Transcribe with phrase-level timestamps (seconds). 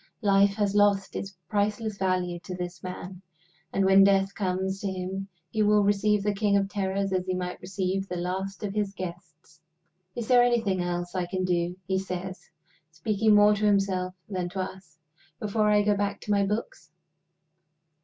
[0.23, 3.21] Life has lost its priceless value to this man;
[3.71, 7.35] and when Death comes to him he will receive the king of terrors as he
[7.35, 9.61] might receive the last of his guests.
[10.15, 12.49] "Is there anything else I can do," he says,
[12.89, 14.97] speaking more to himself than to us,
[15.39, 16.89] "before I go back to my books?"